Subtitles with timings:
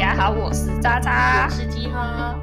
[0.00, 2.34] 家好，我是渣渣，我是鸡哈，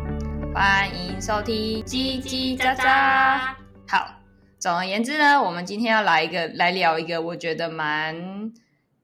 [0.54, 3.40] 欢迎收听叽叽喳喳。
[3.88, 4.22] 好，
[4.60, 8.54] 总而言之呢，我们今天要来一个来聊一个，我觉得蛮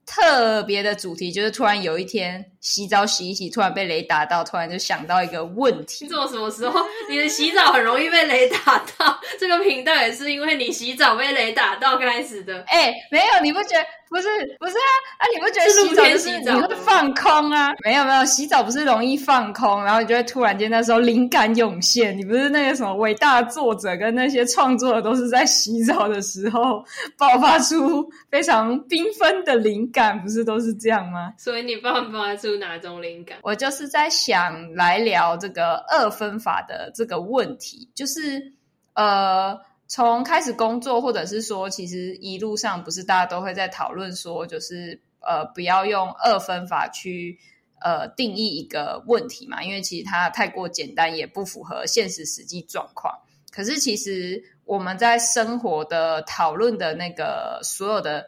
[0.05, 9.19] 特别的主题，就是突然有一天洗澡洗一洗，突然被雷打到，突然就想到一个问题：做什么时候你的洗澡很容易被雷打到？
[9.39, 12.63] 这个频道也是因为你洗澡被雷打到开始的。
[12.67, 13.85] 哎、欸，没有，你不觉得？
[14.13, 14.27] 不是
[14.59, 15.23] 不是啊啊！
[15.33, 17.71] 你不觉得洗澡就是你会放空啊？
[17.83, 22.15] 没有没有，洗澡不是容易放空，然后你就会突然间那时候灵感涌现。
[22.15, 26.85] 你不是那个什么伟大的作者跟那些创作的都是在洗澡的时候
[27.17, 31.33] 爆发出非常缤纷的灵感，不是都是这样吗？
[31.39, 33.39] 所以你爆发出哪种灵感？
[33.43, 38.53] 我就是在想来聊这个二分法的这个问题，就是
[38.93, 39.59] 呃。
[39.85, 47.37] 从开始工作，或者是说，其实一路上不是大家都会在讨论说，就是呃，不要用二分法去
[47.79, 53.13] 呃定义一个问题嘛，因为其实它太过简单，也不符合现实实际状况。
[53.51, 58.25] 可是其实我们在生活的讨论的那个所有的，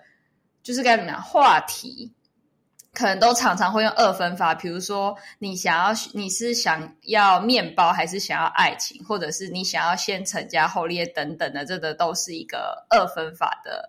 [0.62, 2.14] 就是该怎么样话题。
[2.96, 13.88] 可能都常常会用二分法，比如说你想要，你是想要面包还是想要爱情，或者是你想要先成家后立业等等的，这个都是一个二分法的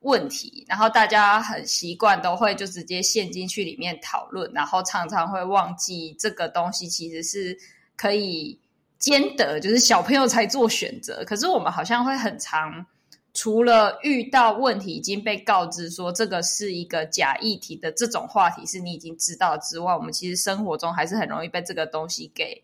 [0.00, 0.66] 问题。
[0.68, 7.56] 然后大家很习惯都会就直接陷进去里面讨论，然后常常会忘记这个东西其实是
[7.96, 8.58] 可以
[8.98, 11.24] 兼得，就是小朋友才做选择。
[11.24, 12.84] 可是我们好像会很常。
[13.32, 22.60] 除了遇到问题已经被告知说这个是一个假议题的这种话题是你已经知道之外，我们其实生活中还是很容易被这个东西给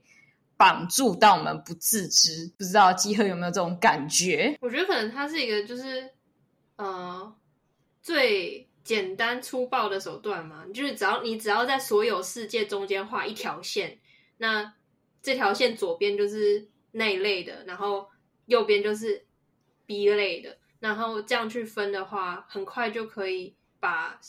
[0.56, 2.50] 绑住到我们不自知。
[2.58, 4.58] 不知道鸡喝有没有这种感觉？
[4.60, 6.10] 我觉得可能它是一个就是
[6.76, 7.32] 呃
[8.02, 13.98] 最简单粗暴的手段嘛，就是只要你只要在所有世界中间画一条线，
[14.38, 14.74] 那
[15.22, 18.08] 这条线左边就是那一类的，然后
[18.46, 19.25] 右边就是。
[19.86, 24.20] B 类的，然后这样去分的话，很快就可以把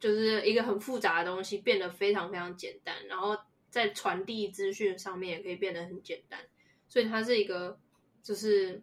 [0.00, 3.38] 就是一个很复杂的东西变得非常非常简单，然后
[3.70, 6.40] 在传递资讯上面也可以变得很简单，
[6.88, 7.78] 所以它是一个
[8.22, 8.82] 就是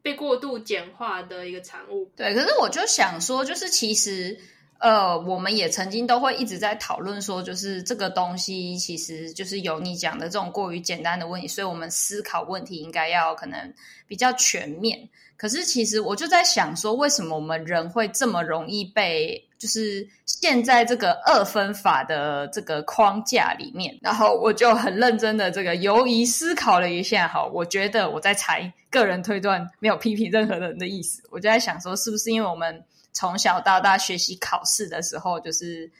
[0.00, 2.10] 被过度简化的一个产物。
[2.16, 4.38] 对，可是我就想说，就是其实。
[4.84, 13.72] 呃，我们也曾经都会一直在讨论说，就是这个东西其实就是有你讲的这种过于简单的问题，所以我们思考问题应该要可能
[14.06, 15.08] 比较全面。
[15.38, 23.98] 可是其实我就在想说，为什么我们人会这么容易被就是陷在这个二分法的这个框架里面？
[24.02, 31.22] 然后我就很认真的这个犹疑思考了一下，好，我觉得我在猜，个人推断，没有批评任何人的意思。
[31.30, 32.84] 我就在想说，是不是因为我们。
[33.14, 35.90] 从小到大学习考试的时候，就是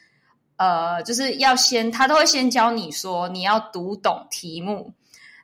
[0.57, 4.93] 呃，就是要先他都会先教你说你要读懂题目，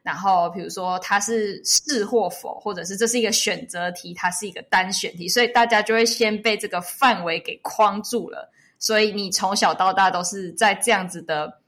[0.02, 8.50] 然后比如说它是是或否，或者是这是一个选择题，它是一个单选题，所以大家就会先被这个范围给框住了。
[8.78, 11.60] 所以你从小到大都是在这样子的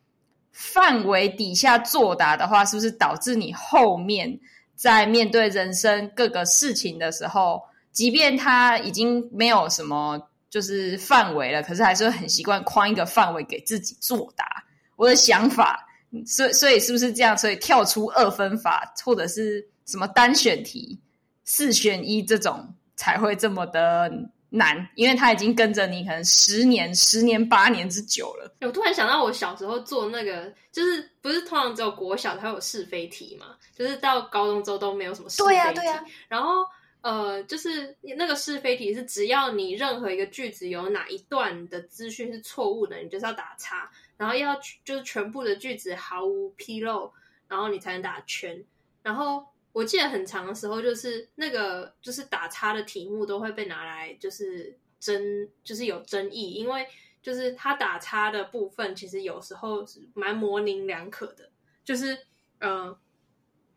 [0.51, 4.37] 范围底下作答的话，是不是导致你后面
[4.75, 7.63] 在面对人生各个事情的时候？
[7.93, 10.21] 即便他已经没有什么
[10.51, 14.65] 就是范围了，可是还是会很习惯框一个范围给自己作答。
[14.97, 15.87] 我的想法，
[16.27, 17.37] 所以所以是不是这样？
[17.37, 20.99] 所以跳出二分法或者是什么单选题、
[21.45, 24.13] 四选一这种才会这么的
[24.51, 28.55] 难，因为他已经跟着你可能十年、十年八年之久了。
[28.61, 33.47] 我突然想到，我小时候做那个，就是不是通常只有国小才有是非题嘛？
[33.75, 35.51] 就是到高中之后都没有什么是非题。
[35.51, 36.65] 对呀，对呀，然后。
[37.03, 47.13] 呃，就是那个是非题是，只要你任何一个句子有哪一段的资讯是错误的，你就是要打叉，然后要就是全部的句子毫无纰漏，
[47.49, 48.65] 然后你才能打圈。
[49.03, 56.87] 然后我记得很长的时候，就是那个就是打叉的题目都会被拿来就是争，就是有争议，因为
[57.21, 59.85] 就是他打叉的部分其实有时候
[60.15, 61.51] 蛮模棱两可的，
[61.85, 62.15] 就是
[62.59, 62.85] 嗯。
[62.87, 62.99] 呃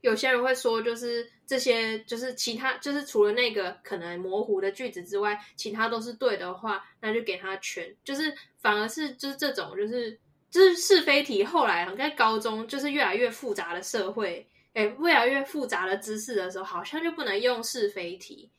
[0.02, 7.96] 有些人会说，就是这些，就是其他，就是除了那个可能模糊的句子之外，其他都是对的话，那就给他全。
[8.04, 10.20] 就是反而是就是这种，就是
[10.50, 11.44] 就是是非题。
[11.44, 18.50] 后来在高中，就是越来越复杂的社会，哎，越来越复杂的知识的时候，好像就不能用是非题，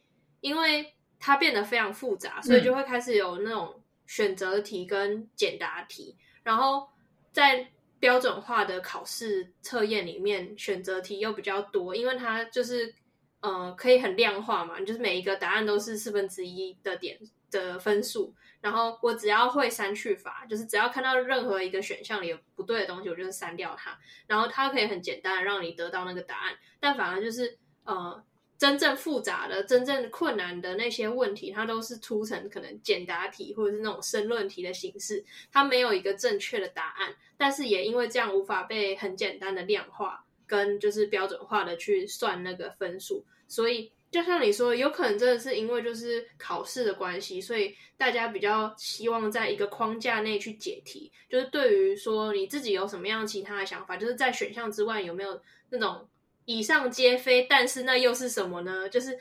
[0.40, 6.88] 因为它变得非常复杂，所以就会开始有那种选择题跟简答题，然后
[7.32, 7.68] 在。
[7.98, 12.94] 标准化的考试测验里面，选择题又比较多，因为它就是
[13.40, 17.18] 呃可以很量化嘛，就是每一个答案都是四分之一的点
[17.50, 26.56] 的分数，然后我只要会删去法，就是只要看到任何一个选项里有不对的东西，我就是删掉它，然后它可以很简单的让你得到那个答案。
[26.78, 28.22] 但反而就是呃，
[28.58, 43.92] 真正复杂的、真正困难的那些问题，它都是出成可能简答题或者是那种申论题的形式，它没有一个正确的答案，但是也因为这样无法被很简单的量化跟就是标准化的去算那个分数，所以。
[44.08, 51.10] 就像你说，有可能真的是因为就是考试的关系，所以大家比较希望在一个框架内去解题。
[51.28, 55.38] 就是对于说你自己有什么样其他的想法，就是在选项之外有没有
[55.70, 56.08] 那种
[56.46, 58.88] 以上皆非，但是那又是什么呢？
[58.88, 59.18] 就是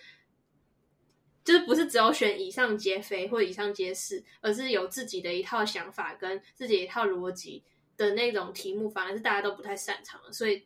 [1.43, 7.61] 就是不是只有选以上皆非或以上皆是，而是有自己的一套想法跟自己一套逻辑
[7.97, 10.63] 的那种题目，反而是大家都不太擅长的，所以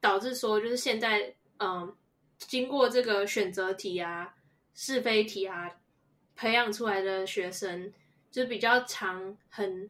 [0.00, 1.92] 导致说就是现在嗯。
[2.48, 4.34] 经过这个选择题啊、
[4.74, 5.70] 是非题啊，
[6.34, 7.90] 培养出来的学生，
[8.30, 9.88] 就是比较常很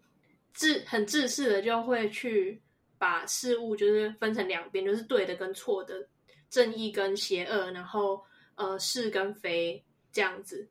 [0.52, 2.60] 自很自私的，就会去
[2.98, 6.08] 把事物就是分成两边，就是对的跟错的，
[6.48, 8.22] 正义跟邪恶，然后
[8.54, 10.68] 呃是跟非这样子。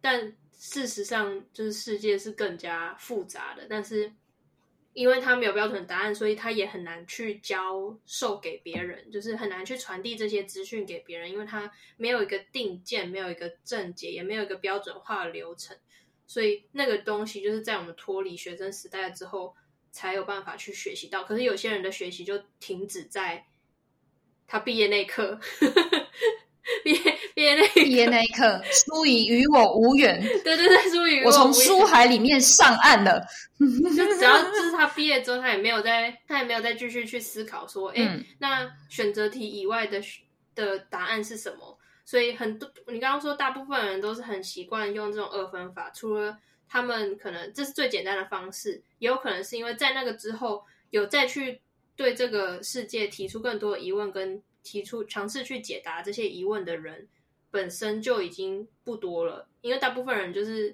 [0.00, 4.12] 但事实上，就是世界是更加复杂的，但是。
[4.94, 15.74] 因为他没有标准答案，所以他也很难去教授给别人，就是很难去传递这些资讯给别人，因为他没有一个定见，没有一个正解，也没有一个标准化的流程，
[16.26, 19.56] 所以那个东西就是在我们脱离学生时代之后
[19.92, 21.22] 才有办法去学习到。
[21.22, 23.44] 可是有些人的学习就停止在
[24.48, 25.38] 他毕业那一刻。
[26.84, 30.20] 毕业毕业那毕业那一刻，书已与我无缘。
[30.44, 33.20] 对对对，书已与我从书海里面上岸了。
[33.58, 40.00] 就只要就是他毕业之后，他也没有再，他也没有再继续去思考说，哎、嗯，那选择题以外的
[40.54, 41.78] 的答案是什么？
[42.04, 46.36] 所以很多，你刚刚说大部分人都是很习惯用这种二分法，除了
[46.72, 51.60] 他们可能这是最简单的方式，也有可能是因为在那个之后有再去
[51.94, 54.42] 对这个世界提出更多疑问跟。
[54.64, 57.08] 提出尝试去解答这些疑问的人
[57.50, 60.72] 本身就已经不多了，因为大部分人就是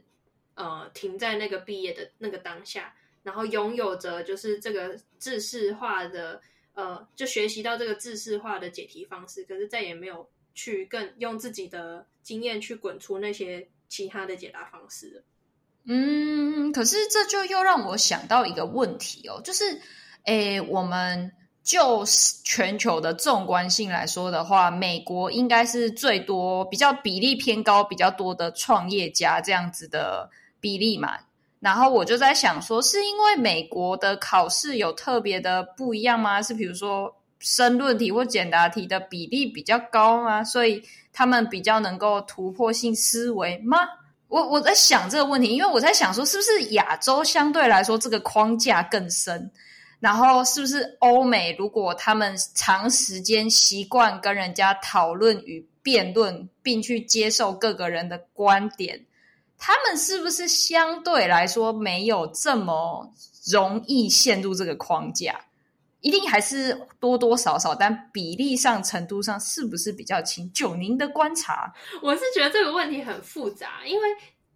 [0.57, 6.39] 呃停在那个毕业的那个当下，然后拥有着就是这个制式化的
[6.75, 15.23] 呃，就学习到这个制式化的解题方式，可是再也没有去更用自己的经验去滚出那些其他的解答方式了。
[15.89, 19.81] 嗯，可是这就又让我想到一个问题哦，就是
[20.25, 21.33] 诶，我们。
[21.65, 22.03] 就
[22.45, 30.31] 全球的纵观性来说的话，美国应该是最多，比较比例偏高，比较多的创业家这样子的
[30.61, 31.19] 比例嘛。
[31.61, 36.41] 然后我就在想说，是因为美国的考试有特别的不一样吗？
[36.41, 40.43] 是比如说申论题或简答题的比例比较高吗？
[40.43, 40.83] 所以
[41.13, 43.77] 他们比较能够突破性思维吗？
[44.29, 49.51] 我我在想这个问题，因为我在想说，是不是亚洲相对来说这个框架更深？
[50.01, 51.57] 然后是不是欧美？
[51.59, 59.07] 如果他们长时间习惯跟人家讨论与辩论，并去接受各个人的观点，
[59.59, 63.13] 他们是不是相对来说没有这么
[63.51, 65.41] 容易陷入这个框架？
[66.01, 70.53] 一定还是多多少少，但比例上、程度上是不是比较轻？
[70.53, 71.73] 就您的观察，
[72.03, 74.09] 我是觉得这个问题很复杂，因为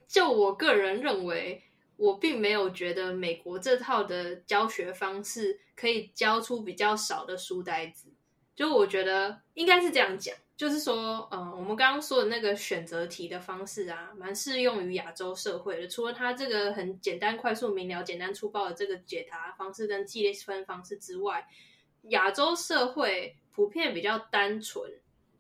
[0.07, 1.63] 就我个人认为。
[1.99, 8.09] 我并没有觉得美国这套的教学方式可以教出比较少的书呆子，
[8.57, 15.89] 就我觉得应该是这样讲，就是说，嗯，我们刚刚说的那个选择题的方式啊，蛮适用于亚洲社会的。
[15.89, 21.47] 除了它这个很简单、快速、明了、简单粗暴的这个解答方式跟记列分方式之外，
[22.11, 24.91] 亚洲社会普遍比较单纯，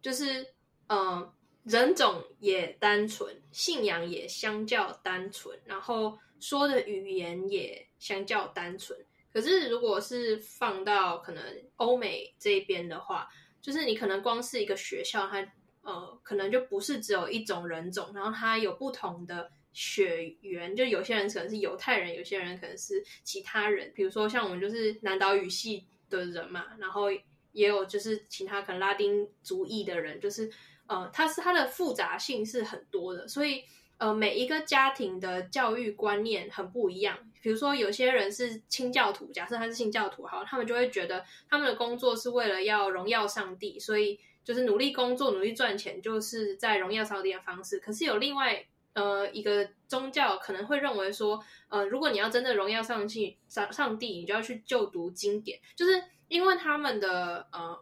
[0.00, 0.46] 就是
[0.88, 1.32] 嗯，
[1.64, 6.18] 人种也单纯，信仰也相较单纯，然后。
[6.42, 8.98] 说的语言也相较单纯，
[9.32, 11.40] 可是如果是放到可能
[11.76, 13.28] 欧美这边的话，
[13.62, 15.40] 就是你可能光是一个学校，它
[15.82, 27.10] 呃可能就不是只有一种人种，然后它有不同的血缘，就有些人可能是犹太人，有些人可能是其他人，比如说像我们就是南岛语系的人嘛，然后
[27.52, 30.50] 也有就是其他可能拉丁族裔的人，就是
[30.86, 33.62] 呃它是它的复杂性是很多的，所以。
[33.98, 37.16] 呃，每一个家庭的教育观念很不一样。
[37.42, 47.80] 比如说，有些人是清教徒，假设他是清教徒，好，他们就会觉得他们的工作是为了要荣耀上帝，所以就是努力工作、努力赚钱，就是在荣耀上帝的方式。
[47.80, 57.78] 可是有另外呃一个宗教可能会认为说，呃，如果你要真的荣耀上帝，上上帝，你就要去就读经典，就是因为他们的呃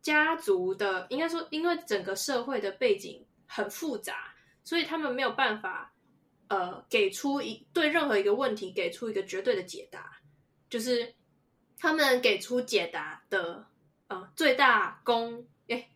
[0.00, 4.30] 家族的，应该说，因为整个社会的背景很复杂。
[4.66, 5.92] 所以他们没有办法
[6.48, 10.20] 呃给出一对任何一个问题给出一个绝对的解答，
[10.68, 11.14] 就是
[11.78, 13.66] 他们给出解答的
[14.08, 15.88] 呃最大公诶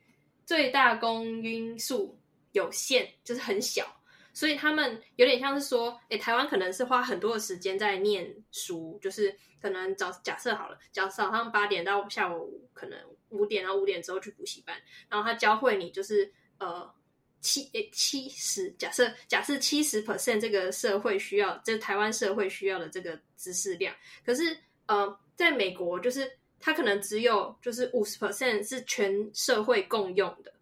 [0.46, 2.18] 最大公因数
[2.52, 3.94] 有限，就是很小。
[4.34, 12.96] 所以他们有点像是说，诶，台湾可能是花很多的时间在念书，就是可能早假设好了，早早上八点到下午可能
[13.30, 16.88] 五点，到五点之后去补习班，然后他教会你就是呃
[17.40, 26.30] 七诶七十，假设假设七十 percent 这个社会需要，这台湾社会需要的这个知识量，可是呃在美国就是
[26.60, 30.52] 他可能只有就是五十 percent 是全社会共用的，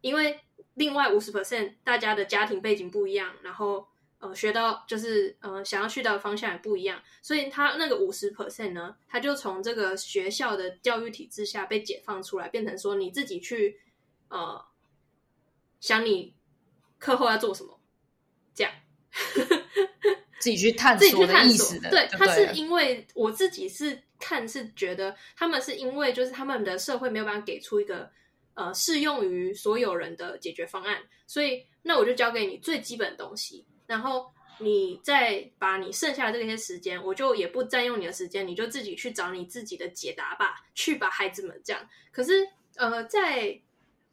[0.00, 0.38] 因为。
[0.74, 3.86] 另外五十 percent，大家的家庭背景不一样，然后
[4.20, 13.78] 呃学到就是呃想要去到的方向也不一样，所以他那个五十 percent 呢，他就从这个学校的教育体制下被解放出来，变成说你自己去
[14.28, 14.64] 呃
[15.82, 16.34] 想你
[16.98, 17.78] 课后要做什么，
[18.54, 18.72] 这样
[20.40, 21.90] 自己去探索的意思的。
[21.90, 28.10] 对，他是因为我自己是看是觉得他们是因为就是他们的社会没有办法给出一个。
[28.54, 41.88] 呃，适用于所有人的解决方案，所以那我就教给你最基本的东西，然后你再把你剩下的这些时间，我就也不占用你的时间，你就自己去找你自己的解答吧，去吧，孩子们这样。
[42.10, 42.46] 可是，
[42.76, 43.58] 呃，在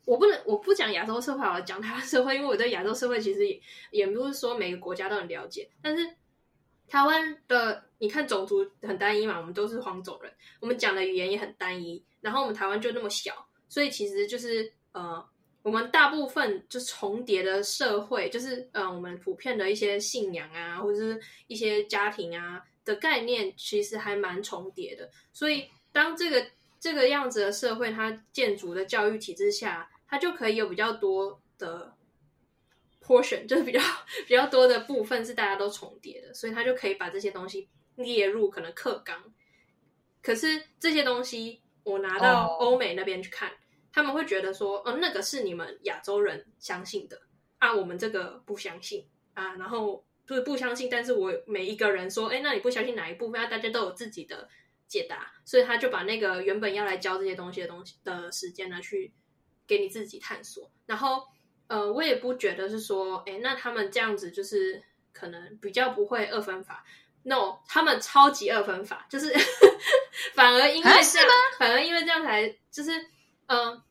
[0.10, 3.62] 我不能我不讲亚洲社会，我讲台湾社会，因为我对亚洲社会其实也
[3.92, 6.04] 也不是说每个国家都很了解，但是
[6.88, 13.46] 台湾的你看种族很单一嘛，我们都是黄种人，我们讲的语言也很单一，然后我们台湾就那么小。
[13.68, 15.24] 所以其实就是呃，
[15.62, 25.08] 我们大部分就重叠的社会，就是呃，我们普遍的一些信仰啊，或者是一些家庭啊的概念，其实还蛮重叠的。
[25.32, 26.44] 所以当这个
[26.80, 31.94] 这个样子的社会，它建筑的教育体制下，它就可以有比较多的
[33.02, 33.80] portion，就是比较
[34.28, 39.24] 比较多的部分是大家都重叠的，所以它就可以把这些东西列入可能课纲。
[40.22, 41.62] 可是这些东西。
[41.86, 43.58] 我拿到欧美那边去看，oh.
[43.94, 47.20] 他们会觉得说，哦，那个是你们亚洲人相信的
[47.58, 50.88] 啊，我们这个不相信啊，然后就是不相信。
[50.88, 53.42] 但是我每一个人说，哎，那你不相信哪一部分？
[53.42, 54.48] 啊，大家都有自己的
[54.88, 59.12] 解答，所以他就把那个原本要来教这些东西的东西的时间呢，去
[59.70, 60.70] 给你自己探索。
[60.88, 61.24] 然后，
[61.68, 64.84] 呃，我也不觉得是说，哎，那他们这样子就是
[65.14, 66.84] 可能比较不会二分法。
[67.22, 69.32] No，他们超级二分法，就是
[70.34, 71.28] 反而因为这样，
[71.60, 73.00] 反而因为这样才就是，
[73.46, 73.84] 嗯、呃，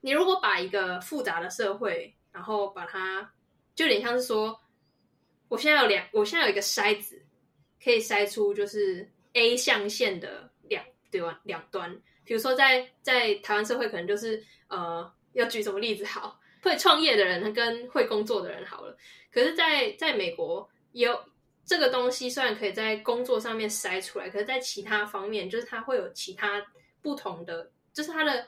[0.00, 3.30] 你如果把一个复杂的社会，然后把它
[3.76, 4.58] 就有点像是说，
[5.48, 7.22] 我现在有两，我现在有一个筛子，
[7.84, 11.38] 可以筛出就是 A 象限的两对吧？
[11.44, 16.38] 两端，比如说在在台湾社会，可能就是呃，要举什么例子好？
[16.62, 18.96] 会创业的人跟会工作的人好了，
[19.32, 21.18] 可是在，在美国有。
[21.64, 26.60] 这个东西虽然可以在工作上面筛出来，可是，在其他方面，就是它会有其他
[27.00, 28.44] 不同的，就是他的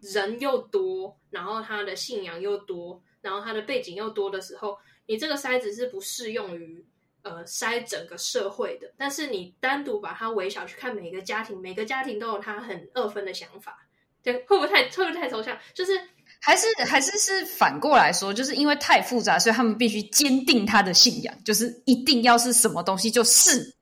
[0.00, 6.84] 人又多，然后他的信仰又多，然后他的背景又多的时候，你这个筛子是不适用于
[7.28, 8.92] 呃筛整个社会的。
[8.96, 13.86] 但是你单独把它微小去看每个家庭，每个家庭都有他很二分的想法，
[14.22, 15.58] 对，会不会太会不会太抽象？
[15.74, 15.92] 就是。
[16.40, 23.74] 还是还是是反过来说，就是因为太复杂，所以他们必须坚定他的信仰，就是一定要是什么东西就是，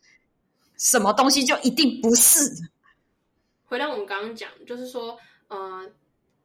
[0.78, 2.50] 什么东西就一定不是。
[3.66, 5.84] 回到我们刚刚讲，就是说，呃，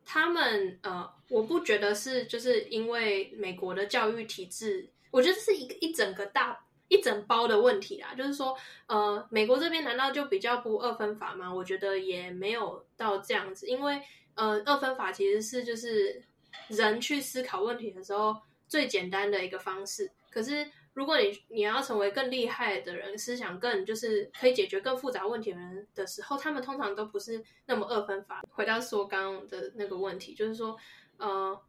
[0.03, 6.59] 他们呃，我不觉得是，就是因为美国的教育体制，我觉得这是一个一整个大
[6.91, 8.13] 一整包的问题啦。
[8.15, 8.55] 就是说，
[8.85, 11.51] 呃，美国这边难道就比较不二分法吗？
[11.51, 13.99] 我觉得也没有到这样子，因为。
[14.33, 16.23] 呃，二分法其实是就是
[16.69, 18.33] 人去思考问题的时候
[18.65, 20.09] 最简单的一个方式。
[20.31, 28.41] 可是，如果你你要成为更厉害的人，思想更就是可以解决更复杂问题的人的时候，他们通常都不是那么二分法。
[28.51, 30.77] 回到说刚刚的那个问题，就是说，
[31.17, 31.61] 呃，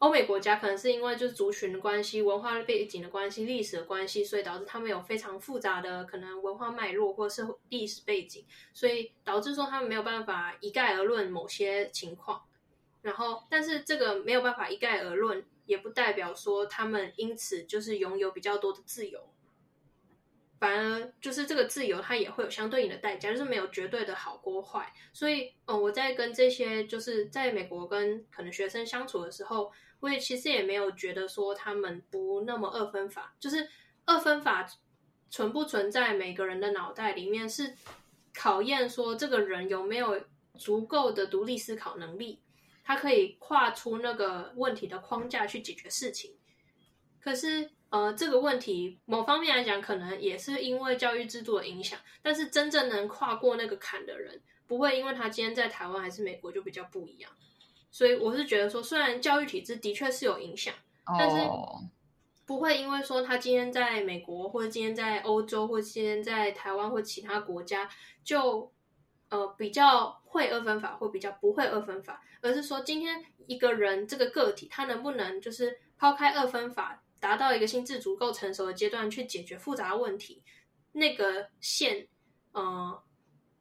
[0.00, 12.42] 欧美国家可能是因为就是族群的关系、文化背景的关系、历史的关系，所以导致他们有非常复杂的可能文化脉络或是历史背景，所以导致说他们没有办法一概而论某些情况。
[13.02, 19.20] 然后，但是这个没有办法一概而论，也不代表说他们因此就是拥有比较多的自由，
[20.60, 24.92] 反而就是这个自由它也会有相对应的代价，就是没有绝对的好或坏。
[25.12, 29.72] 所以，嗯，我在跟这些就是在美国跟可能学生相处的时候。
[30.00, 33.68] 我也其实也没有觉得说他们不那么二分法，就是
[34.06, 34.66] 二分法
[35.28, 37.74] 存不存在每个人的脑袋里面，是
[38.32, 40.18] 考验说这个人有没有
[40.56, 42.40] 足够的独立思考能力，
[42.82, 46.34] 他可以跨出那个问题的框架去解决事情。
[47.20, 51.98] 可是呃，这个问题某方面来讲，可能也是因为教育制度的影响。
[52.22, 57.30] 但是真正能跨过那个坎的人，不会因为他今天在台湾还是美国就比较不一样。
[57.90, 60.72] 所以我是觉得说，虽然教育体制的确是有影响，
[61.18, 61.36] 但是
[62.46, 67.90] 不会因为说他今天在美国，或者今天在欧洲，或者今天在台湾或其他国家，
[68.22, 68.72] 就
[69.28, 80.42] 呃比较会二分法，或比较不会二分法，而是说今天一个人这个个体，他能不能就是抛开二分法，达到一个心智足够成熟的阶段去解决复杂的问题，
[80.90, 82.08] 那个线，
[82.52, 83.00] 呃，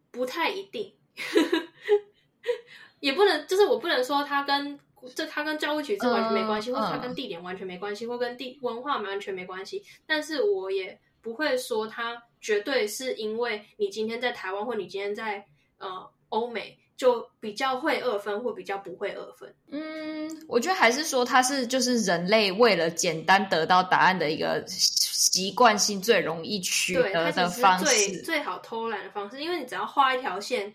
[0.09, 0.95] 不太一定。
[3.01, 4.77] 也不能，就是我不能说他跟
[5.15, 9.83] 这他跟教育体制完全没关系，嗯、或者他跟地点完全没关系，嗯、或跟地文化完全没关系。
[10.05, 15.45] 但是我也不会说他绝对是因为你今天在台湾，或你今天在
[15.77, 19.51] 呃欧美就比较会二分，或比较不会二分。
[19.71, 30.71] 嗯，我觉得还是说它是就是人类为了简单得到答案的一个习惯性最容易取得的方式，最最好偷懒的方式，因为你只要画一条线，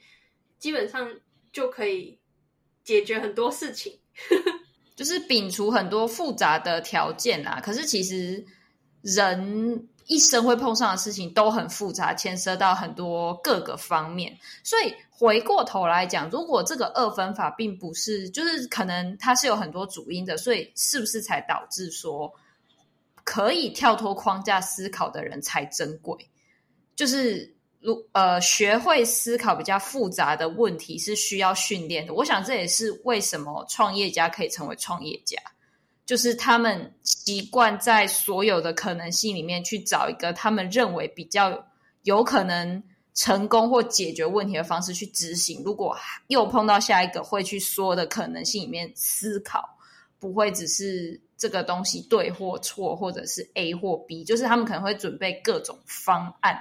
[0.59, 1.09] 基本上。
[1.55, 2.19] 就可以
[2.83, 3.97] 解决很多事情，
[4.97, 7.61] 就是摒除很多复杂的条件啊。
[7.65, 8.45] 可是其实
[9.03, 14.37] 人一生会碰上的事情都很复杂，牵涉到很多各个方面。
[14.63, 22.33] 所以回过头来讲，如果这个二分法并不是，就是可能它是有很多主因的，所以是不是才导致说
[23.25, 26.17] 可以跳脱框架思考的人才珍贵？
[26.97, 27.53] 就是。
[27.87, 32.15] 如呃，学会思考比较复杂的问题是需要训练的。
[32.15, 35.37] 我想这也是为什么创业家可以成为创业家，
[36.07, 41.67] 就是他们习惯在所有的可能性里面去找一个他们认为比较
[42.03, 42.83] 有可能
[43.15, 45.63] 成功或解决问题的方式去执行。
[45.65, 45.97] 如果
[46.27, 49.69] 又碰到下一个，会去说的可能性里面思考，
[50.19, 56.59] 不会只是这个东西对或错，或者是 A 或 B，就是他们可能会准备各种方案。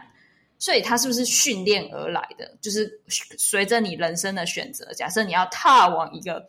[0.60, 2.56] 所以它是不是训练而来的？
[2.62, 2.90] 就是
[3.38, 6.48] 随着你人生的选择，假设你要踏往一个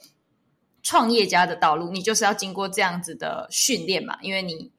[0.85, 4.17] 创业家的道路，你就是要经过这样子的训练嘛。
[4.23, 4.71] 因为你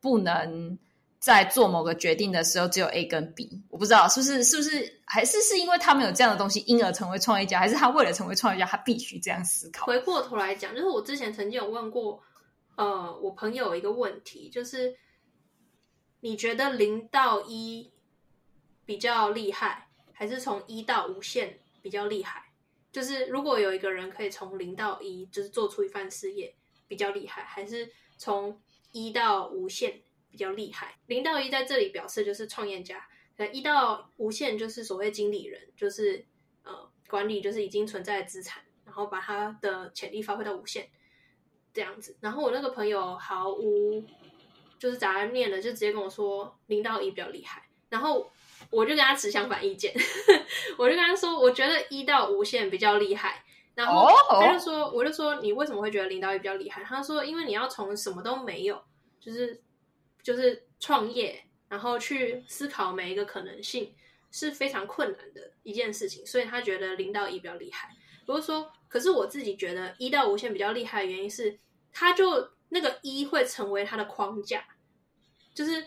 [0.00, 0.78] 不能
[1.18, 3.60] 在做某个决定的时候只有 A 跟 B。
[3.68, 9.86] 我不知道是不是是不是还是是因为他们有这样的东西，因而成为创业家，还是他为了成为创业家，他必须这样思考？
[9.86, 12.22] 回过头来讲，就是我之前曾经有问过
[12.76, 14.94] 呃我朋友一个问题，就是
[16.20, 17.90] 你觉得零到一？
[18.86, 22.43] 比较厉害，还是从一到无限比较厉害？
[22.94, 26.54] 就是如果有一个人可以从零到一，就是做出一番事业，
[26.86, 30.96] 比较厉害，还是从一到无限比较厉害？
[31.06, 33.04] 零到一在这里表示就是创业家，
[33.36, 36.24] 那一到无限就是所谓经理人，就是
[36.62, 40.88] 呃管理，就是已经存在的资产，然后把他的潜力发挥到无限
[41.72, 42.16] 这样子。
[42.20, 44.04] 然后我那个朋友毫无
[44.78, 48.30] 就是杂念的，就直接跟我说零到一比较厉害，然后。
[48.74, 49.94] 我就跟他持相反意见，
[50.76, 54.10] 我就跟他说，我觉得一到无限比较厉害，然后
[54.40, 56.82] 他就说，我就说你为什么会觉得零到一比较厉害？
[56.82, 58.82] 他说，因为你要从什么都没有，
[59.20, 59.62] 就是
[60.22, 63.94] 就是创业，然后去思考每一个可能性
[64.32, 67.88] 是非常困难的一件事情，所以他觉得零到一比较厉害。
[68.26, 71.58] 不是说，可是我自己觉得一到无限比较厉害的原因是，
[71.92, 74.64] 他就那个一会成为他的框架，
[75.54, 75.86] 就是。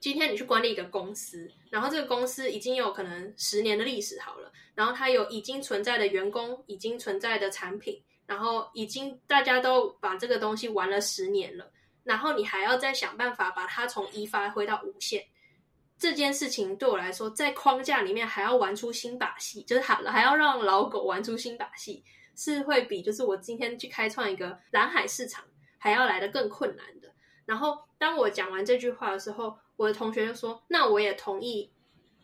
[0.00, 11.70] 今天你去管理一个公司，然后这个公司已经有可能十年的历史好了，然后它有已经存在的员工，已经存在的产品，然后已经大家都把这个东西玩了十年了，
[12.02, 15.22] 然后你还要再想办法把它从一发挥到无限，
[15.98, 22.02] 这件事情对我来说，在框架里面还要玩出新把戏，就是还还要让老狗玩出新把戏，
[22.34, 25.44] 是会比就是我今天去开创一个蓝海市场
[25.76, 27.12] 还要来的更困难的。
[27.44, 31.72] 然后当我讲完这句话的时候，我的同学就说：“那我也同意，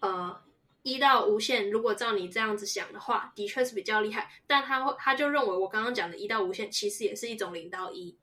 [0.00, 0.36] 呃，
[0.82, 4.28] 一到无限，如果照你这样子想的话，的确是比较厉害。
[4.46, 8.14] 但他会，他就认为我刚刚讲的一到无限，其实也是一种零到一。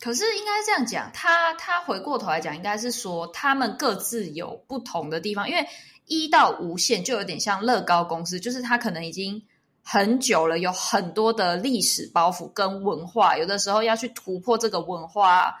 [0.00, 5.50] 可是应该这样讲，他他回过头来讲，应该是说他们各自有不同的地方。
[5.50, 5.66] 因为
[6.04, 9.42] 一到无限就有点像乐高公司，就是他可能已经
[9.82, 15.52] 很久了，有很多的历史包袱跟文化，有的时候要去突破这个文化。”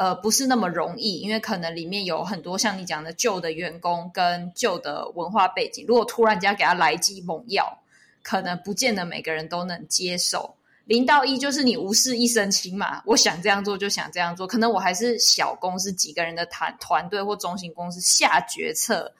[0.00, 5.84] 呃，不是那么容易，因为可能里面有很多像你讲的旧的员工跟旧的文化背景。
[5.86, 7.78] 如果突然间给他来一剂猛药，
[8.22, 10.54] 可能不见得每个人都能接受。
[10.86, 14.46] 零到一就是你无事一身轻嘛，我想这样做就想这样做。
[14.46, 19.12] 可能我还是小公司几个人的团团队或中型公司下决策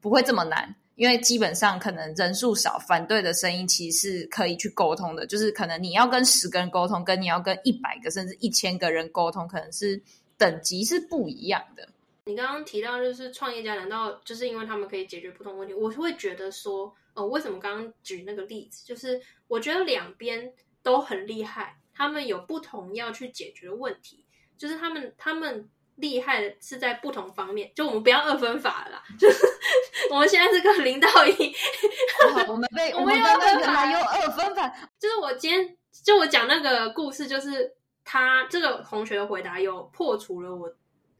[0.00, 5.26] 不会这么难，因为基本上可能人数少，反对的声音其实是可以去沟通的。
[5.26, 10.00] 就是可能你要跟十个人沟通，跟你要跟一百个甚至一千个人沟通，可能是。
[10.38, 11.88] 等级是不一样的。
[12.24, 15.74] 你刚刚提到就是创业家，难道就是因为他们可以解决不同问题？
[15.74, 24.26] 我会觉得说，呃，为什么刚刚举那个例子，就是我觉得两边都很厉害，他们有不同要去解决的问题，
[24.58, 27.72] 就是他们他们厉害的是在不同方面。
[27.74, 29.46] 就我们不要二分法了啦，就是
[30.12, 31.54] 我们现在是个零到一，
[32.46, 34.68] 我们被 我们刚刚原来有二分法，
[35.00, 37.74] 就是我今天就我讲那个故事，就是
[38.08, 40.74] 他这个同学的回答有破除了我。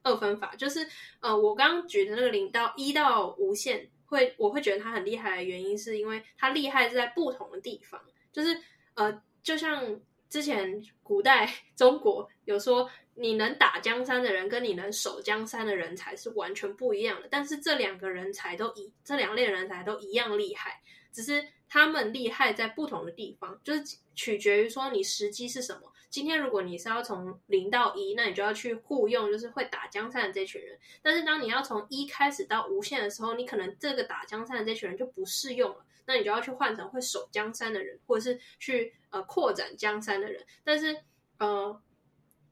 [0.05, 0.87] 二分法就是，
[1.21, 8.01] 呃，我刚刚举的那个零到一到无限，会我会觉得他很厉害的原因，是因为他厉害是在不同的地方，
[8.33, 8.57] 就是
[8.95, 20.81] 呃，就像之前古代中国有说，你能打江山的人跟你能守江山的人才是完全不一样的，但是这两个人才都一这两类人才都一样厉害，
[21.13, 23.83] 只是他们厉害在不同的地方，就是
[24.15, 25.93] 取决于说你时机是什么。
[26.11, 30.79] 今天如果你是要从零到一，那你就要去雇佣，就是会打江山的这群人。
[31.03, 40.45] 但是当你要从一开始到无限的时候，你可能这个打江山的这群人就不适用了，那你就要去换成会守江山的人，或者是去呃扩展江山的人。
[40.65, 40.97] 但是
[41.39, 41.83] 呃，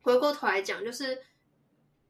[0.00, 1.18] 回过头来讲，就是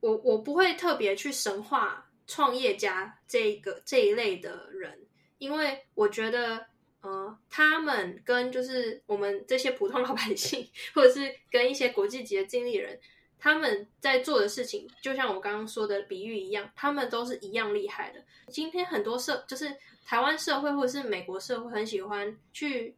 [0.01, 5.07] 我我不会特别去神化创业家这个这一类的人，
[5.39, 6.67] 因为我觉得。
[7.07, 12.99] 呃，他们跟就是我们这些普通老百姓，或者是跟一些国际级的经理人，
[13.39, 18.21] 他们在做的事情，就像我刚刚说的比喻一样，他们都是一样厉害的。
[18.49, 19.73] 今天很多社，就是
[20.05, 22.97] 台湾社会或者是美国社会，很喜欢去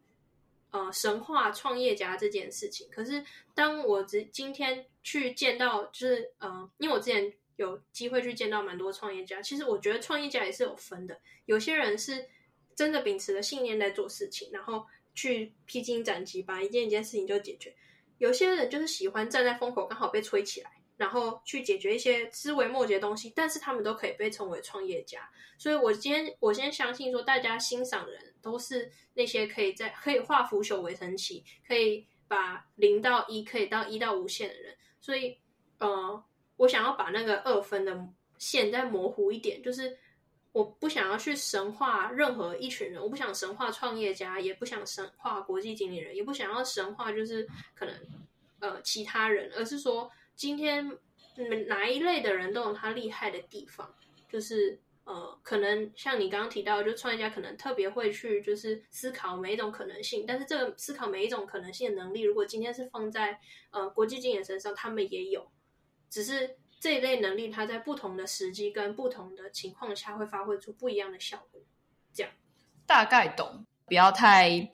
[0.71, 2.89] 呃神话创业家这件事情。
[2.91, 3.23] 可是
[3.55, 12.27] 当我只今天去见到，就是呃，因为我之前有机会去见到蛮多创业家，其实我觉得创业家也是有分的，有些人是。
[12.79, 17.75] 真的秉持着信念在做事情，然后去披荆斩棘，把一件一件事情就解决。
[18.19, 25.29] 有些人就是喜欢站在风口，刚好被吹起来，然后去解决一些枝微末节的东西，但是他们都可以被称为创业家。
[25.59, 34.73] 所以我今天我先相信说，大家欣赏的人都是那些可以在可以化腐朽为神奇，可以把零到一，可以到一到无限的人。
[35.01, 35.37] 所以，
[35.79, 36.25] 呃，
[36.57, 39.99] 我想要把那个二分的线再模糊一点，就是。
[40.53, 47.95] 我不想要去神化任何一群人，我不想神化创业家，也不想神化国际经理人，也不想要神化就是可能
[48.59, 50.99] 呃其他人，而是说今天
[51.67, 53.95] 哪一类的人都有他厉害的地方，
[54.29, 63.39] 就是呃可能像你刚刚提到，就创业家可能特别会去就是思考每一种可能性，但是这个思考每一种可能性的能力，如果今天是放在
[63.71, 65.47] 呃国际经理人身上，他们也有，
[66.09, 66.57] 只是。
[66.81, 71.61] 这一类能力，它在不同的时机跟不同的情况下，会发挥出不一样的效果。
[72.13, 72.33] 这样
[72.87, 74.71] 大概懂，不要太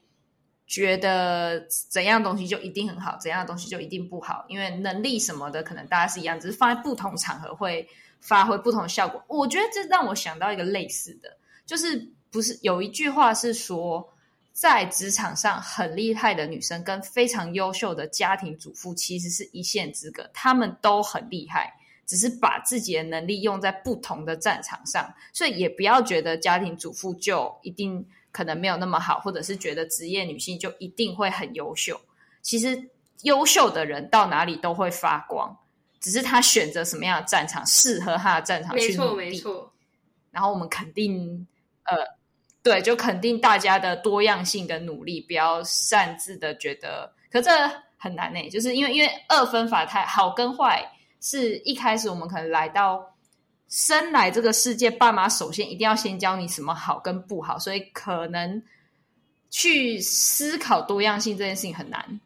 [0.67, 4.45] 觉得怎样东西就一定很好，怎样的东西就一定不好。
[4.49, 7.89] 因为能力什么的，可能大家是一样，只是放在不同场合会
[8.21, 9.23] 发挥不同效果。
[9.27, 11.37] 我觉得这让我想到一个类似的，
[11.67, 14.07] 就是不是有一句话是说，
[14.53, 21.75] 在职场上很厉害的女生跟非常优秀的家庭主妇，其实是一线之隔，她们都很厉害。
[22.07, 31.99] 只是把自己的能力用在不同的战场上，所以也不要觉得家庭主妇就一定可能没有那么好，或者是觉得职业女性就一定会很优秀。
[32.43, 32.91] 其实
[33.23, 35.57] 优秀的人到哪里都会发光，
[35.99, 38.75] 只是他选择什么样的战场，适合他的战场。
[38.75, 39.73] 没错，没错。
[40.31, 41.47] 然后我们肯定，
[41.85, 41.97] 呃，
[42.63, 47.15] 对，就肯定大家的多样性跟努力，不要擅自的觉得。
[47.31, 47.51] 可这
[47.97, 50.91] 很难呢，就是因为因为二分法太好跟坏。
[51.25, 53.17] 是一开始我们可能来到
[53.71, 58.63] 生来这个世界，爸妈首先一定要先教你什么好跟不好，所以可能
[59.49, 62.21] 去思考多样性这件事情很难。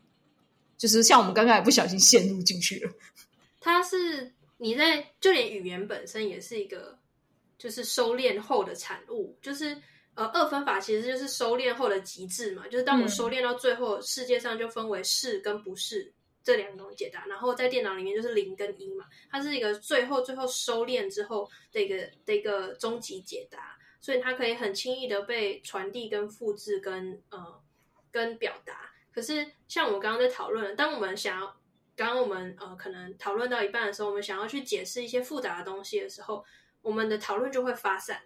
[0.77, 2.91] 就是像我们刚刚也不小心陷入进去了。
[3.61, 6.99] 它是你在就连语言本身也是一个，
[7.57, 9.37] 就是收敛后的产物。
[9.41, 9.81] 就是
[10.15, 12.65] 呃，二分法其实就是收敛后的极致嘛。
[12.69, 16.13] 就是当我收敛到最后，嗯、世界上就分为是跟不是。
[16.49, 27.61] 这两种解答，然后在电脑里面就是零跟一嘛，它是一个最后最后收敛之后的一个的一个终极解答，所以它可以很轻易的被传递跟复制跟呃
[28.11, 28.91] 跟表达。
[29.13, 31.55] 可是像我们刚刚在讨论，当我们想要
[31.95, 36.43] 刚刚我们呃可能讨论到一半的时候，我们想要去解释一些复杂的东西的时候，
[36.81, 38.23] 我们的讨论就会发散，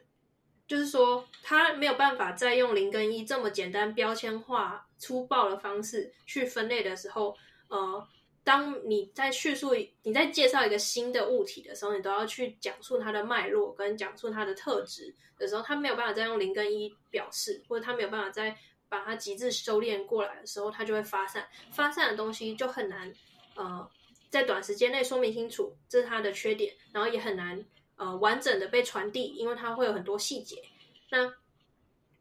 [0.69, 7.37] 就是说它没有办法再用零跟一这么简单标签化粗暴的方式去分类的时候。
[7.73, 8.07] 呃，
[8.45, 18.55] 当你在叙述、你在介绍一个新的物体的时候，你都要去讲述它的脉络跟讲述它的特质的时候，它没有办法再用零跟一表示，或者它没有办法再
[18.91, 21.49] 把它极致收敛过来的时候，它就会发散。
[21.71, 23.11] 发散的东西就很难，
[23.55, 23.89] 呃，
[24.29, 27.65] 在短时间内说明清楚，这是它的缺点，然后也很难
[27.97, 30.63] 呃完整的被传递，因为它会有很多细节。
[31.11, 31.33] 那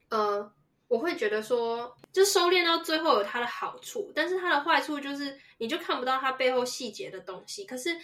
[0.08, 0.54] 呃，
[0.92, 7.64] 我会觉得说，就收敛到最后有它的好处，但是它的坏处就是你就看不到它背后细节的东西。
[7.64, 7.98] 可是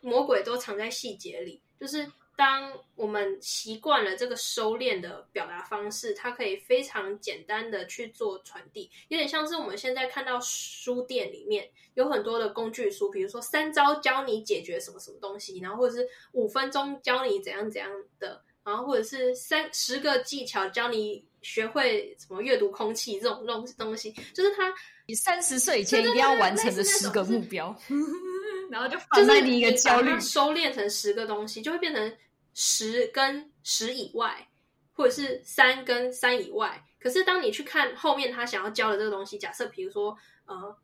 [0.00, 2.08] 魔鬼都藏在细节里，就是。
[2.36, 24.72] 当我们习惯了这个收敛的表达方式，它可以非常简单的去做传递，有点像是我们现在看到书店里面有很多的工具书，比如说三招教你解决什么什么东西，然后或者是五分钟教你怎样怎样的，然后或者是三十个技巧教你学会什么阅读空气这种东东西，就是他
[25.06, 27.74] 你三十岁以前一定要完成的十个目标
[28.70, 32.16] 然后就放在你一个焦虑，收敛成十个东西，就会变成。
[32.52, 34.48] 十跟十以外，
[34.92, 40.76] 或者是三跟三以外，可是当你去看后面他想要教的这个东西，假设比如说呃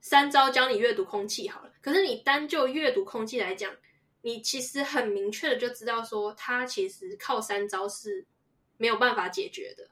[0.00, 3.74] 三招教你阅读空气好了，可是你单就阅读空气来讲，
[4.22, 8.24] 你其实很明确的就知道说，他其实靠三招是
[8.76, 9.88] 没有办法解决的，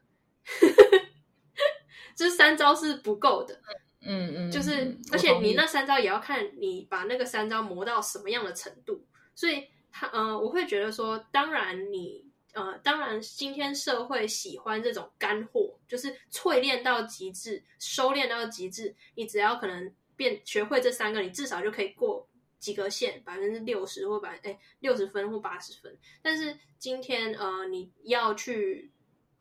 [2.15, 3.61] 这 三招是不够的，
[4.01, 9.05] 嗯嗯，就是而且你那三招也要看你把那个三招磨到什么样的程度，
[9.35, 9.69] 所以。
[9.99, 18.95] 他呃，我会觉得说，当然你呃，当然今天社会喜欢这种干货，就是淬炼到极致，收敛到极致。
[19.15, 22.29] 你只要可能变学会这三个，你至少就可以过
[22.59, 25.97] 及格线，百分之六十或百哎六十分或八十分。
[26.21, 28.93] 但是今天呃，你要去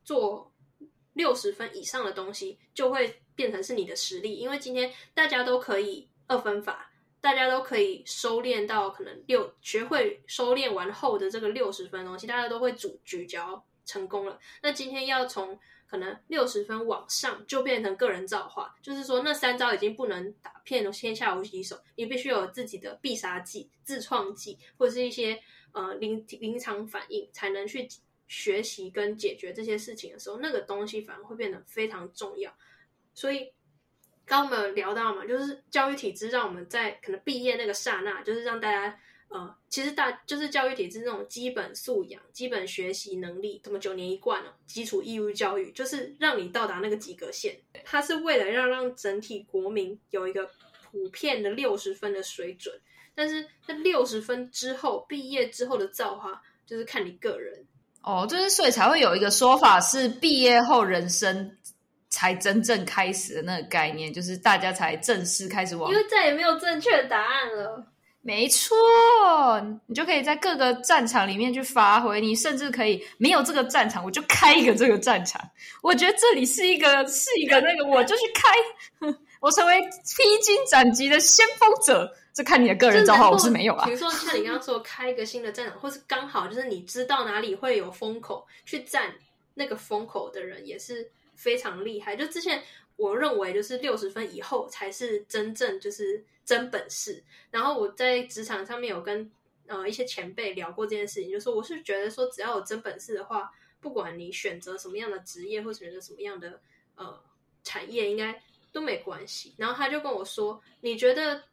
[0.06, 0.54] 做
[1.15, 6.91] 六十分以上的东西，就会变成是你的实力，因为今天大家都可以二分法。
[7.21, 14.39] 大家都可以收敛到可能六，学会收敛完后的这个六十分东西，大家都会主咀嚼成功了。
[14.62, 27.89] 那今天要从可能六十分往上，就变成个人造化，就是说那三招已经不能打遍天下无敌手，你必须有自己的必杀技、自创技，或者是一些呃临临场反应，才能去
[28.28, 32.56] 学习跟解决这些事情的时候，那个东西反而会变得非常重要。
[33.14, 33.52] 所以。
[34.28, 47.56] 刚刚我们聊到嘛，就是教育体制让我们在可能毕业那个刹那，就是让大家呃，其实大就是教育体制那种基本素养、基本学习能力，什么九年一贯哦，基础义务教育，就是让你到达那个及格线。
[47.84, 50.50] 它是为了要让整体国民有一个
[50.90, 52.76] 普遍的六十分的水准，
[53.14, 57.64] 但是在六十分之后，毕业之后的造化就是看你个人
[58.06, 61.52] 哦，就是所以才会有一个说法是毕业后人生。
[62.08, 67.86] 才真正开始的那个概念，就是大家才正式开始往，因为再也没有正确的答案了。
[68.22, 68.74] 没错，
[69.86, 75.41] 你就可以在各个战场里面去发挥，你甚至可以没有这个战场，我就开一个这个战场。
[75.84, 79.10] 我觉得这里是一个是一个那个，我就去开，
[79.41, 82.10] 我成为披荆斩棘的先锋者。
[82.36, 83.86] 这看你的个人造化，我是没有啊。
[83.86, 89.15] 比如说像你刚刚说开一个新的战场，或是刚好就是你知道哪里会有风口，去占
[89.56, 91.10] 那个风口的人也是。
[91.38, 92.63] 非常厉害，就之前
[92.95, 97.21] 我认为就是六十分以后才是真正就是真本事。
[97.52, 99.30] 然后我在职场上面有跟
[99.67, 106.58] 呃一些前辈聊过这件事情，就是说我是觉得说只要有真本事的话，不管你选择什么样的职业或选择什么样的
[106.95, 107.21] 呃
[107.65, 109.54] 产业，应该都没关系。
[109.58, 111.43] 然后他就跟我说：“你觉得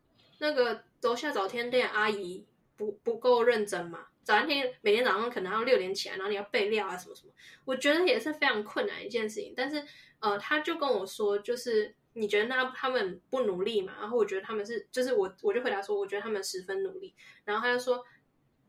[0.43, 2.45] 那个楼下早餐店阿姨
[2.77, 7.33] 不不够认真嘛？”早天每天早上可能要六点起来，然后你要备料啊什么什么，
[7.65, 9.55] 我觉得也是非常困难一件事情。
[9.57, 9.85] 但是
[10.21, 13.95] 呃，他就跟我说，就是你觉得那他们不努力嘛？
[14.01, 17.15] 然后我觉得他们是，就是我我就回答说，我觉得他们十分努力。
[17.45, 18.05] 然后他就说，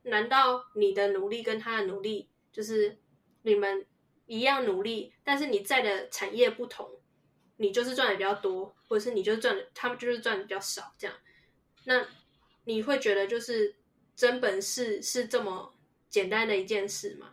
[0.03, 2.97] 难道你的努力跟他的努力就是
[3.43, 3.86] 你们
[4.25, 6.89] 一样努力，但是你在的产业不同，
[7.57, 11.15] 你就是赚的比较多，或者是你就是赚的他们就是赚的比较少这样？
[11.86, 12.02] 那
[12.65, 13.76] 你会觉得就是？
[14.15, 15.74] 真本事是这么
[16.08, 17.26] 简单的一件事吗？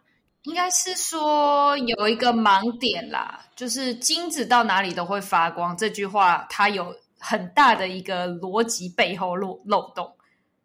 [0.44, 10.10] 应该是说有一个盲点啦，就是金子到哪里都会发光这句话，它有很大的一个逻辑背后漏漏洞。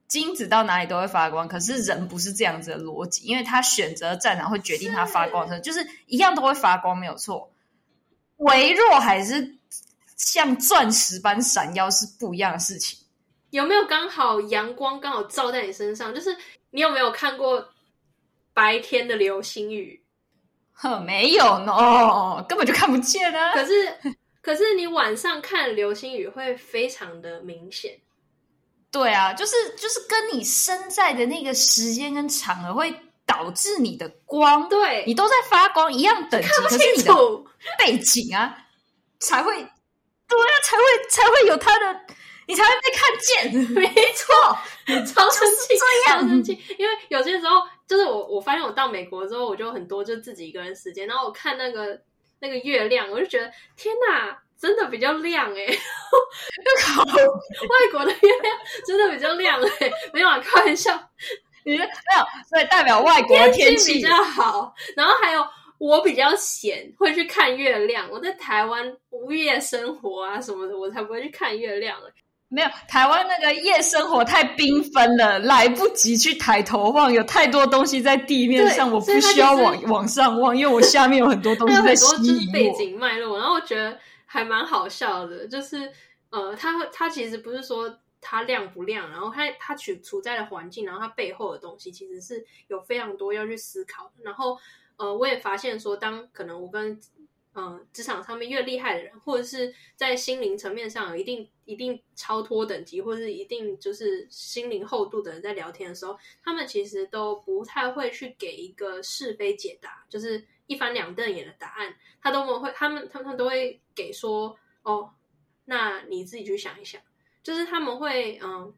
[0.07, 7.51] 金子到哪里都会发光，可是人不是这样子的逻辑，因为他选择战场会决定他发光的，就是一样都会发光，没有错。
[8.37, 9.57] 微弱还是
[10.15, 12.99] 像钻石般闪耀是不一样的事情。
[13.55, 16.13] 有没有刚好阳光刚好照在你身上？
[16.13, 16.35] 就是
[16.71, 17.69] 你有没有看过
[18.53, 20.03] 白天的流星雨？
[20.73, 23.53] 呵，没有呢，根本就看不见啊。
[23.53, 23.97] 可是，
[24.43, 27.97] 可是你晚上看流星雨会非常的明显。
[28.91, 32.93] 对啊，就是就是跟你身在的那个时间跟场合会
[33.25, 37.13] 导致你的光，对，你都在发光一样等级，可是你的
[37.79, 38.57] 背景啊
[39.19, 42.01] 才会，对啊，才会才会有它的。
[42.47, 43.53] 你才会被看见。
[43.73, 44.33] 没错，
[45.05, 46.57] 超生气，这样超生气。
[46.77, 51.99] 因为有些时候，就是我我发现我到美国之后，我就很多就自己一个人时间，然后我看那个
[52.39, 55.73] 那个月亮，我就觉得天哪，真的比较亮哎、 外
[57.91, 60.97] 国的月亮真的比较亮哎、欸，没有啊，开玩笑。
[61.63, 64.71] 你觉得没有，所以代表外国的天气比较好。
[64.95, 65.43] 然后还有
[65.79, 68.07] 我比较闲，会去看月亮。
[68.11, 72.11] 我在台湾无业生活啊什么的，我才不会去看月亮了。
[72.49, 82.27] 没有，台湾那个夜生活太缤纷了，来不及去抬头望，有太多东西在地面上，我不需要往往上望，因为我下面有很多东西 在吸引我。
[82.27, 85.91] 就是背景脉络，然后我觉得还蛮好笑的，就是
[86.29, 87.99] 呃，它它其实不是说。
[88.27, 89.07] 它亮不亮？
[89.11, 94.23] 然后它它处处在的环境，然后它背后的东西，其实是有非常多要去思考的。
[94.23, 94.57] 然后，
[94.97, 96.99] 呃，我也发现说，当可能我跟
[97.55, 111.95] 呃职场上面越厉害的人，或者是在心灵层面上有一定一定超脱等级，或者是一定就是心灵厚度的人在聊天的时候，他们其实都不太会去给一个是非解答，就是一翻两瞪眼的答案。
[112.21, 115.11] 他都会，他们他们都会给说，哦，
[115.65, 117.01] 那你自己去想一想。
[117.41, 118.73] 就是他们会，嗯，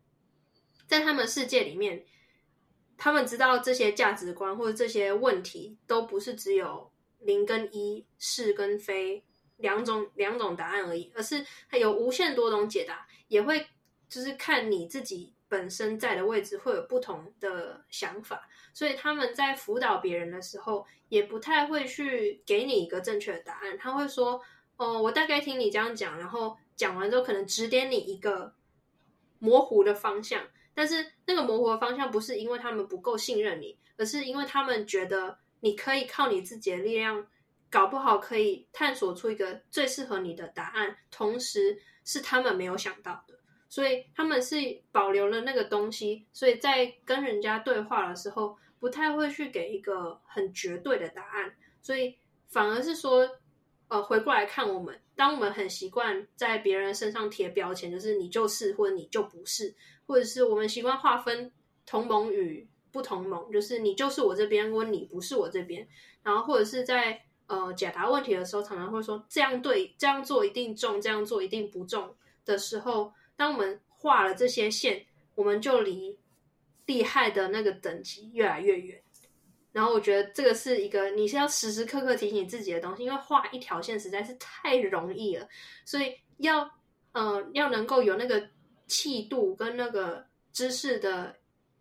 [0.86, 2.06] 在他们世界里面，
[2.98, 6.92] 他们知道这些价值观或者这些问题都不是只有
[7.28, 9.24] 零跟一、是跟非
[9.58, 13.68] 两种两种答案而已，而是它有无限多种解答，也会
[14.10, 24.42] 就是看你自己本身在的位置会有不同的想法，所以他们在辅导别人的时候，也不太会去给你一个正确的答案，他会说，
[24.78, 28.56] 哦，我大概听你这样讲，然后讲完之后可能指点你一个。
[29.40, 30.42] 模糊的方向，
[30.74, 37.28] 但是那个模糊的方向不是因为他们不够信任你，而是因为他们觉得你可以靠你自己的力量，
[37.70, 43.40] 搞不好可以探索出一个最适合你的答案，同时是他们没有想到的，
[43.70, 44.58] 所以他们是
[44.92, 52.18] 保留了那个东西，所以在跟人家对话的时候，不太会去给一个很绝对的答案，所以
[52.48, 53.30] 反而是说。
[53.90, 59.74] 呃，回过来看我们，当我们很习惯在别人身上贴标签，就是你就是或者你就不是，
[60.06, 61.50] 或者是我们习惯划分
[61.86, 65.88] 同盟与不同盟，就是你就是我这边，或你不是我这边。
[66.24, 75.06] 然后或者是在呃解答问题的时候，常常会说这样对，这样做一定中，这样做一定不中的时候，当我们画了这些线，
[75.36, 76.18] 我们就离
[76.88, 79.00] 厉害的那个等级越来越远。
[79.74, 85.48] 然后我觉得这个是一个你是要时时刻刻提醒自己的东西，因为画一条线实在是太容易了，
[85.86, 86.68] 所以要、
[87.12, 88.50] 呃、要能够有那个
[88.88, 91.36] 气度跟那个知识的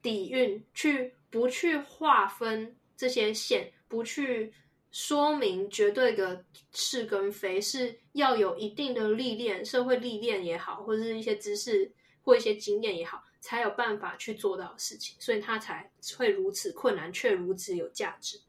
[0.06, 4.52] 底蕴，去不去划分这些线，不去
[4.90, 11.90] 说明绝对的是跟非，是要有一定的历练，社会历练也好，或者是一些知识
[12.22, 13.22] 或一些经验也好。
[13.38, 18.40] 才有办法去做到的事情，所以他才会如此困难，却如此有价值。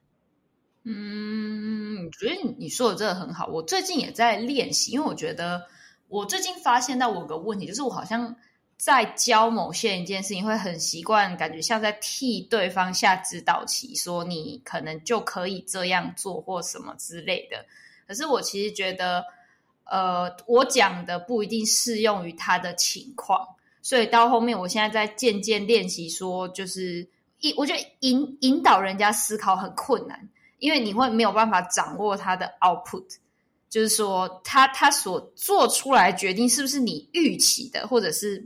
[0.85, 3.45] 嗯，我觉得你说的真的很好。
[3.45, 5.67] 我最近也在练习，因为我觉得
[6.07, 8.35] 我最近发现到我有个问题，就是我好像
[8.77, 17.65] 在教某些人一件事情，会很习惯，感觉像在替对方下指导棋，说你可能就可以这样做或什么之类的。
[18.07, 19.25] 可是我其实觉得，
[19.85, 23.45] 呃，我讲的不一定适用于他的情况。
[23.81, 27.07] 所以到后面，我现在在渐渐练习说，就是
[27.39, 33.05] 一，我觉得引引导人家思考很困难，因为你会没有办法掌握他的 output，
[33.69, 38.45] 就是说他他所做出来决定是不是你预期的，或者是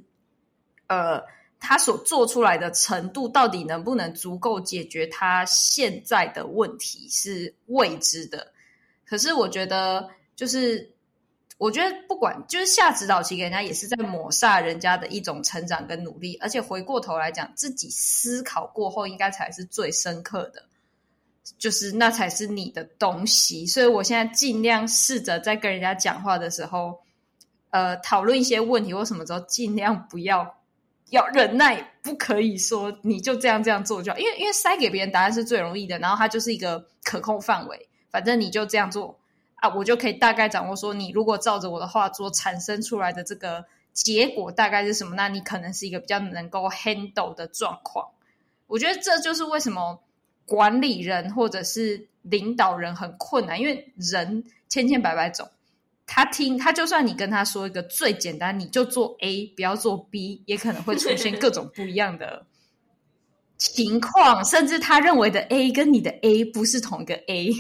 [0.92, 1.24] 呃
[1.60, 8.52] 他所做出来的程度到底能不能足够解决他现在的问题是未知的。
[9.06, 10.92] 可是我觉得就是。
[11.58, 16.36] 我觉得不管就是下指导棋给人家，也是在抹杀人家的一种成长跟努力。
[16.38, 20.66] 而且回过头来讲，自己思考过后，应该才是最深刻的，
[21.60, 23.68] 就是那才是你的东西。
[23.68, 27.00] 所以我现在尽量试着在跟人家讲话的时候，
[27.70, 30.61] 呃，讨论一些问题或什么时候，尽量不要
[31.12, 39.20] 要忍耐，不可以说你就这样这样做就，因为因为塞给别人答案是最容易的，然后它就是一个可控范围，反正你就这样做。
[39.56, 45.14] 啊，我就可以大概掌握说，你如果照着我的话做，产生出来的这个结果大概是什么？
[45.16, 48.08] 那你可能是一个比较能够 handle 的状况。
[48.66, 50.02] 我觉得这就是为什么
[50.48, 55.48] 管理人或者是领导人很困难，因为人千千百百种，
[56.14, 62.46] 他听他就算你跟他说一个最简单，你就做 A，不要做 B，也可能会出现各种不一样的
[63.58, 67.54] 情况，甚至他认为的 A 跟你的 A 不是同一个 A，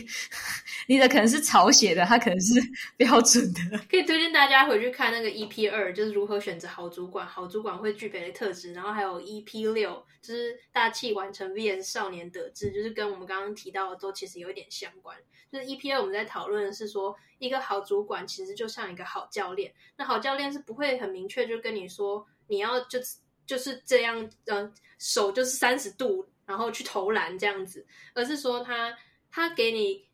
[0.88, 2.60] 你的可能是草写的，他可能是
[2.98, 3.78] 标准的。
[3.90, 8.74] 可以推荐大家回去看那个 EP 二，就是如何选择好主管，好主管会具备的特质。
[8.74, 15.18] 然后还有 EP 六，就是大器晚成 VS 少年得志，就是跟我们刚刚提到的都其实有一点相关。
[15.52, 23.00] 就是 EP 二我们在讨论的是说，一个好主管其实就像一个好教练，那好教练是不会很明确就跟你说你要就。
[23.44, 28.96] 就是这样，呃，手就是三十度，然后去投篮这样子，而是说他
[29.30, 30.06] 他给你，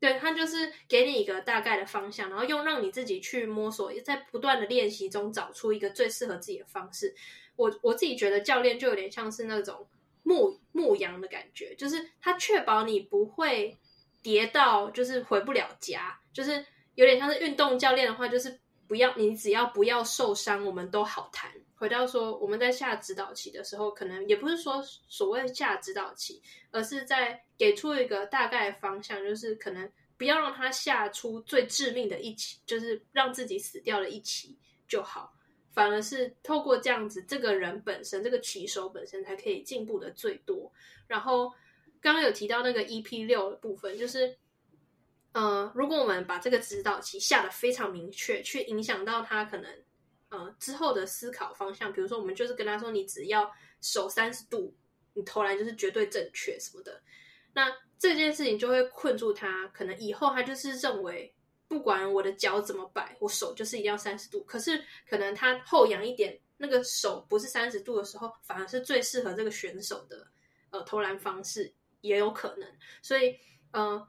[0.00, 7.14] 对，他就是给你一个大概的方向，然后用让你自己去摸索，在不断的练习中找出一个最适合自己的方式。
[7.54, 9.86] 我我自己觉得教练就有点像是那种
[10.22, 13.78] 牧牧羊的感觉，就是他确保你不会
[14.22, 16.64] 跌到，就是回不了家，就是
[16.94, 18.58] 有点像是运动教练的话，就是
[18.88, 21.50] 不要你只要不要受伤，我们都好谈。
[21.74, 34.58] 回到说，我们在下指导棋的时候，可能也不是说所谓下指导棋，而是在给出一个大概方向，就是可能不要让他下出最致命的一棋，就是让自己死掉的一棋
[34.88, 35.32] 就好。
[35.70, 40.72] 反而是透过这样子，这个人本身，这个棋手本身才可以进步的最多。
[41.06, 41.52] 然后
[42.00, 44.36] 刚刚有提到那个 EP 六的部分，就是，
[45.30, 49.70] 呃，如果我们把这个指导棋下的非常明确，去影响到他可能。
[50.30, 53.48] 呃，之后的思考方向，比如说，我们就是跟他说，你只要
[53.82, 54.74] 手三十度，
[55.12, 57.02] 你投篮就是绝对正确什么的。
[57.52, 61.32] 那这件事情就会困住他，可能以后他就是认为，
[61.68, 64.42] 不管我的脚怎么摆，我手就是一定要三十度。
[64.44, 70.26] 可是可能他后仰一点，那个手不是三十度的时候，反而是最适合这个选手的
[70.70, 72.68] 呃投篮方式，也有可能。
[73.02, 73.36] 所以，
[73.72, 74.06] 呃，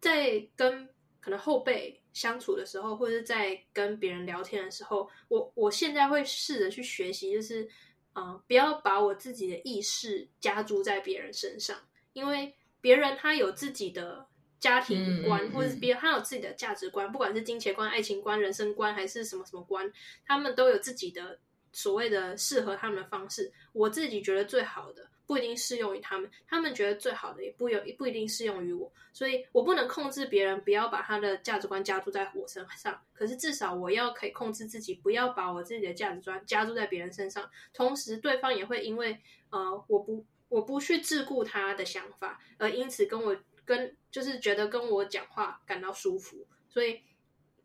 [0.00, 0.88] 在跟
[1.20, 1.96] 可能后辈。
[2.12, 7.70] 相处的时候，或者是在跟别人聊天的时候，我我现在会试着去学习，就是，
[8.14, 11.78] 呃，不要把我自己的意识加注在别人身上，
[12.12, 14.26] 因为别人他有自己的
[14.58, 19.92] 家庭观，嗯、或者是别人他有自己的价值观，不管是金钱观、爱情观、人生观，还是什么什么观，
[20.24, 21.38] 他们都有自己的
[21.72, 23.52] 所谓的适合他们的方式。
[23.72, 25.08] 我自己觉得最好的。
[25.26, 33.00] 不一定适用于他们，他们觉得最好的也不有也不一定适用于我，所以我不能控制别人不要把他的价值观加注在我身上。
[33.12, 37.48] 可是至少我要可以控制自己，不要把我自己的价值观加注在别人身上。
[37.72, 39.16] 同时，对方也会因为
[39.50, 43.34] 呃我不我不去桎梏他的想法，而因此跟我
[43.64, 46.46] 跟就是觉得跟我讲话感到舒服。
[46.68, 47.00] 所以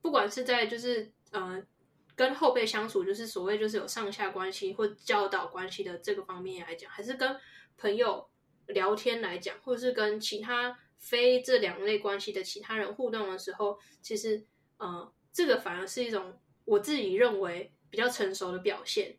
[0.02, 1.62] 不管是在就是呃
[2.16, 7.38] 跟后辈相处，就是所谓就是有上下关系或教导关系的这个方面来讲，还是跟。
[7.78, 8.30] 朋友
[8.68, 14.46] 聊天来讲，或者是跟其他非这两类关系的其他人互动的时候，其实，
[14.78, 19.18] 呃，这个反而是一种我自己认为比较成熟的表现。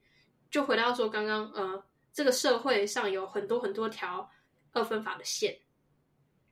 [0.50, 1.84] 就回到说刚刚，呃，
[2.16, 4.28] 这个社会上有很多很多条
[4.72, 5.54] 二分法的线，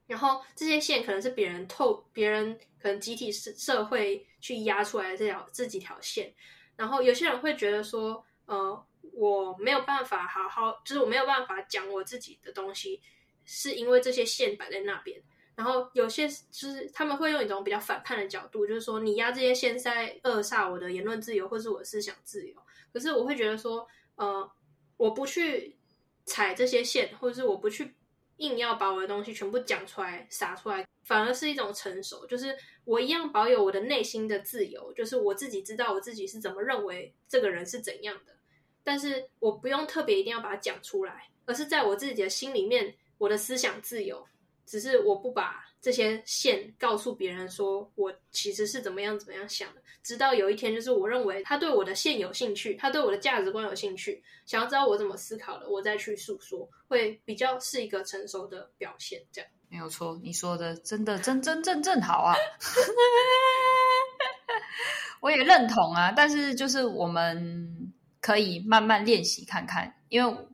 [0.07, 6.31] 然后这些线可能是别人透，别人可能集体社社会去压出来的这条这几条线，
[6.77, 8.87] 然后有些人会觉得说，呃。
[9.13, 13.01] 我没有办法好好，就是我没有办法讲我自己的东西，
[13.45, 15.23] 是因为这些线摆在那边。
[15.55, 22.57] 然后有些就是他们会用一种比较反叛的角度，就是说你压这些线在扼杀我的言论自由或是我的思想自由。
[22.93, 23.87] 可是我会觉得说，
[24.17, 24.51] 呃，
[24.97, 25.77] 我不去
[26.25, 27.95] 踩这些线，或者是我不去
[28.39, 32.27] 硬要把我的东西全部讲出来撒出来，反而是一种成熟。
[32.27, 38.35] 就是我一样保有我的内心的自由，就是我自己知道我自己是怎么认为这个人是怎样的。
[38.83, 44.27] 但是我不用特别一定要把它讲出来，而是在我自己的心里面，我的思想自由。
[44.67, 49.83] 只是我不把这些线告诉别人，说我其实是怎么样怎么样想的。
[50.03, 59.23] 直到有一天，就是我认为他对我的线有兴趣，他对我的价值观有兴趣，想要知道我怎么思考的，我再去诉说，会比较是一个成熟的表现。
[59.33, 62.35] 这样没有错，你说的真的真真正正好啊！
[65.21, 67.93] 我也认同啊，但是就是我们。
[68.25, 70.47] 可以慢慢练习看看，因为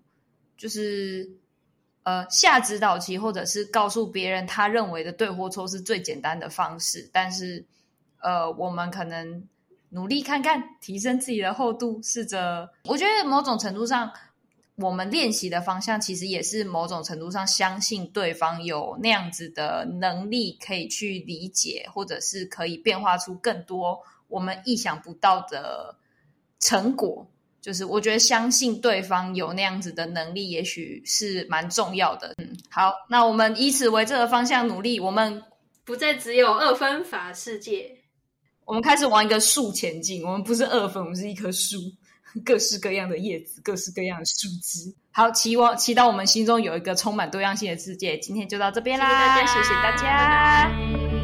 [0.57, 1.31] 就是
[2.03, 7.09] 呃下指导棋，或者是告诉别人他认为的对或错是最简单的方式。
[7.13, 7.65] 但是
[8.21, 9.47] 呃，我们可能
[9.91, 12.71] 努力看看，提升自己的厚度，试着。
[12.85, 14.13] 我觉得某种程度上，
[14.77, 25.97] 我们练习的方向其实也是某种程度上相信对方有那样子的能力，可以去理解，或者是可以变化出更多我们意想不到的
[26.59, 27.27] 成果。
[27.61, 32.35] 就是我觉得相信对方有那样子的能力，也许是蛮重要的。
[32.39, 35.43] 嗯，好，那我们以此为这个方向努力，我们
[35.85, 37.91] 不再只有二分法世界，
[38.65, 40.25] 我们开始往一个树前进。
[40.25, 41.79] 我们不是二分，我们是一棵树。
[42.45, 44.95] 各式各样的叶子，各式各样的树枝。
[45.11, 48.17] 好，期望期待我们心中有一个充满多样性的世界。
[48.19, 50.03] 今天就到这边啦，谢谢大家，谢谢大家。
[50.07, 51.20] 拜拜。